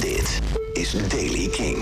[0.00, 0.40] Dit
[0.72, 1.76] is Daily King.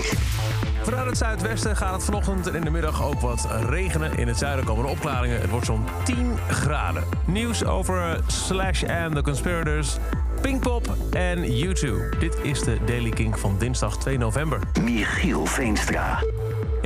[0.81, 4.17] Vanuit het zuidwesten gaat het vanochtend en in de middag ook wat regenen.
[4.17, 5.41] In het zuiden komen er opklaringen.
[5.41, 7.03] Het wordt zo'n 10 graden.
[7.25, 9.97] Nieuws over Slash and the Conspirators,
[10.41, 12.17] Pinkpop en U2.
[12.19, 14.59] Dit is de Daily King van dinsdag 2 november.
[14.83, 16.19] Michiel Veenstra.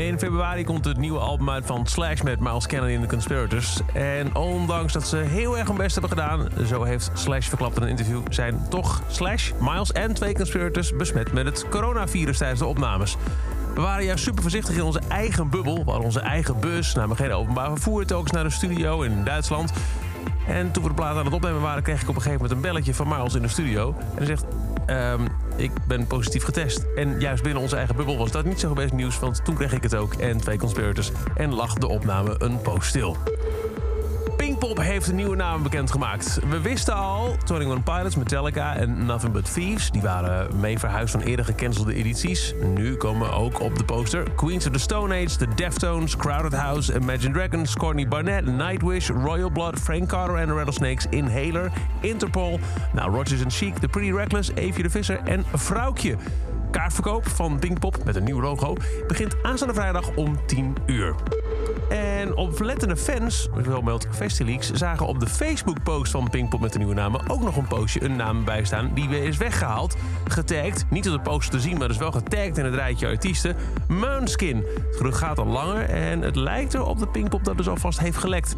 [0.02, 3.80] In februari komt het nieuwe album uit van Slash met Miles Kennedy en de Conspirators.
[3.94, 7.84] En ondanks dat ze heel erg hun best hebben gedaan, zo heeft Slash verklapt in
[7.84, 12.66] een interview, zijn toch Slash, Miles en twee Conspirators besmet met het coronavirus tijdens de
[12.66, 13.18] opnames.
[13.76, 15.76] We waren juist super voorzichtig in onze eigen bubbel.
[15.86, 19.74] Hadden onze eigen bus, namen geen openbaar vervoer, telkens naar de studio in Duitsland.
[20.48, 22.52] En toen we de plaat aan het opnemen waren, kreeg ik op een gegeven moment
[22.52, 23.96] een belletje van Miles in de studio.
[24.00, 24.46] En hij zegt:
[24.86, 26.86] ehm, Ik ben positief getest.
[26.96, 29.74] En juist binnen onze eigen bubbel was dat niet zo best nieuws, want toen kreeg
[29.74, 31.12] ik het ook en twee conspirators.
[31.36, 33.18] En lag de opname een poos stil.
[34.42, 36.40] Pinkpop heeft een nieuwe naam bekendgemaakt.
[36.50, 39.92] We wisten al, 21 Pilots, Metallica en Nothing But Thieves...
[39.92, 42.54] die waren mee verhuisd van eerder gecancelde edities.
[42.76, 46.16] Nu komen ook op de poster Queens of the Stone Age, The Deftones...
[46.16, 49.10] Crowded House, Imagine Dragons, Courtney Barnett, Nightwish...
[49.10, 51.06] Royal Blood, Frank Carter en the Rattlesnakes...
[51.10, 52.60] Inhaler, Interpol,
[52.94, 54.52] nou, Rodgers and Chic, The Pretty Reckless...
[54.56, 56.16] Evie de Visser en Vrouwtje.
[56.72, 58.76] Kaartverkoop van Pinkpop met een nieuw logo...
[59.08, 61.41] begint aanstaande vrijdag om 10 uur.
[61.92, 66.94] En oplettende fans, zo meldt Festileaks, zagen op de Facebook-post van Pinkpop met de nieuwe
[66.94, 69.96] namen ook nog een postje een naam bij staan die weer is weggehaald.
[70.28, 73.56] Getagd, niet op de poster te zien, maar dus wel getagd in het rijtje artiesten.
[73.88, 74.58] Moonskin.
[74.58, 78.18] Het gerucht gaat al langer en het lijkt erop dat Pinkpop dat dus alvast heeft
[78.18, 78.56] gelekt.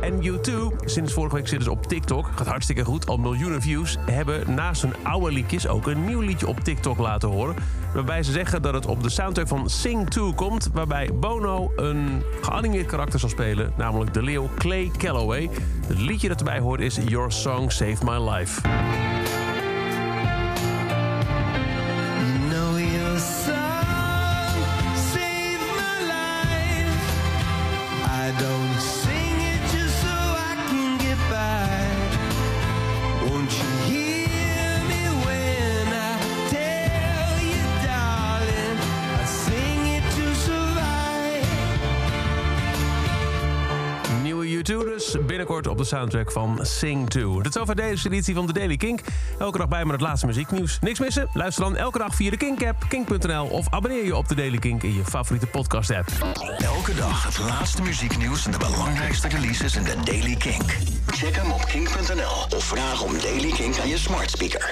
[0.00, 3.96] En U2, sinds vorige week zitten ze op TikTok, gaat hartstikke goed, al miljoenen views,
[4.10, 7.54] hebben naast hun oude liedjes ook een nieuw liedje op TikTok laten horen.
[7.94, 12.22] Waarbij ze zeggen dat het op de soundtrack van Sing 2 komt, waarbij Bono een
[12.62, 15.50] geanimeerd karakter zal spelen, namelijk de leeuw Clay Calloway.
[15.86, 18.60] Het liedje dat erbij hoort is Your Song Saved My Life.
[44.62, 47.24] U2 dus, binnenkort op de soundtrack van Sing 2.
[47.42, 49.00] Tot zover deze editie van de Daily Kink.
[49.38, 50.78] Elke dag bij met het laatste muzieknieuws.
[50.80, 51.28] Niks missen?
[51.32, 53.46] Luister dan elke dag via de Kink-app, kink.nl...
[53.46, 56.08] of abonneer je op de Daily Kink in je favoriete podcast-app.
[56.58, 60.76] Elke dag het laatste muzieknieuws en de belangrijkste releases in de Daily Kink.
[61.06, 64.60] Check hem op kink.nl of vraag om Daily Kink aan je smart speaker.